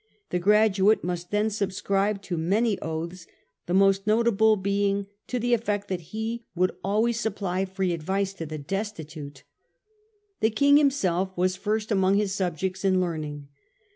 The 0.31 0.39
graduate 0.39 1.03
must 1.03 1.29
then 1.29 1.51
subscribe 1.51 2.23
to 2.23 2.35
many 2.35 2.79
oaths, 2.79 3.27
the 3.67 3.73
most 3.75 4.07
notable 4.07 4.55
being 4.55 5.05
to 5.27 5.37
the 5.37 5.53
effect 5.53 5.89
that 5.89 6.01
he 6.09 6.43
would 6.55 6.71
always 6.83 7.19
supply 7.19 7.65
free 7.65 7.93
advice 7.93 8.33
to 8.33 8.47
the 8.47 8.57
destitute. 8.57 9.43
The 10.39 10.49
King 10.49 10.77
himself 10.77 11.37
was 11.37 11.55
first 11.55 11.91
among 11.91 12.15
his 12.15 12.33
subjects 12.33 12.83
in 12.83 12.99
learning. 12.99 13.49